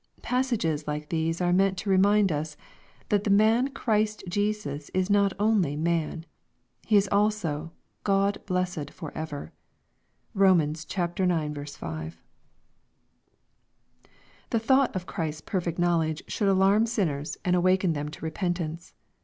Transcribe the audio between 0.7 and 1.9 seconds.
like these are meant to